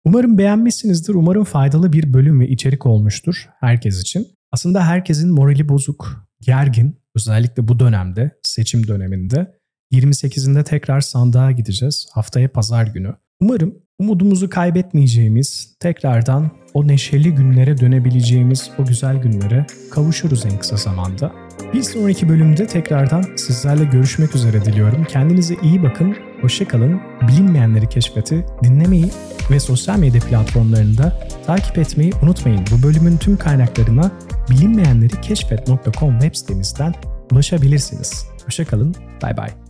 Umarım 0.06 0.38
beğenmişsinizdir. 0.38 1.14
Umarım 1.14 1.44
faydalı 1.44 1.94
bir 1.94 2.14
bölüm 2.14 2.40
ve 2.40 2.48
içerik 2.48 2.86
olmuştur 2.86 3.50
herkes 3.60 4.02
için. 4.02 4.28
Aslında 4.52 4.86
herkesin 4.86 5.32
morali 5.32 5.70
bozuk, 5.70 6.28
gergin. 6.42 7.00
Özellikle 7.16 7.68
bu 7.68 7.80
dönemde, 7.80 8.32
seçim 8.44 8.88
döneminde. 8.88 9.60
28'inde 9.94 10.64
tekrar 10.64 11.02
sandığa 11.02 11.52
gideceğiz. 11.52 12.08
Haftaya 12.14 12.52
pazar 12.52 12.88
günü. 12.88 13.16
Umarım 13.42 13.76
umudumuzu 14.00 14.50
kaybetmeyeceğimiz, 14.50 15.76
tekrardan 15.80 16.52
o 16.74 16.88
neşeli 16.88 17.36
günlere 17.36 17.78
dönebileceğimiz 17.78 18.72
o 18.78 18.86
güzel 18.86 19.18
günlere 19.18 19.66
kavuşuruz 19.92 20.46
en 20.46 20.60
kısa 20.60 20.78
zamanda. 20.78 21.49
Bir 21.74 21.84
sonraki 21.84 22.30
bölümde 22.30 22.68
tekrardan 22.68 23.26
sizlerle 23.36 23.84
görüşmek 23.84 24.36
üzere 24.36 24.66
diliyorum. 24.66 25.06
Kendinize 25.06 25.56
iyi 25.64 25.84
bakın, 25.84 26.16
hoşçakalın. 26.42 27.02
Bilinmeyenleri 27.28 27.90
keşfeti 27.90 28.46
dinlemeyi 28.64 29.10
ve 29.52 29.60
sosyal 29.60 30.00
medya 30.00 30.22
platformlarında 30.22 31.28
takip 31.46 31.78
etmeyi 31.78 32.12
unutmayın. 32.24 32.66
Bu 32.72 32.88
bölümün 32.88 33.18
tüm 33.18 33.38
kaynaklarına 33.38 34.12
bilinmeyenleri 34.50 35.22
keşfet.com 35.22 36.20
web 36.20 36.36
sitemizden 36.36 36.94
ulaşabilirsiniz. 37.32 38.26
Hoşçakalın, 38.46 38.96
bay 39.22 39.38
bay. 39.38 39.69